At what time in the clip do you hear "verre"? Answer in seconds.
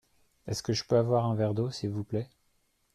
1.35-1.53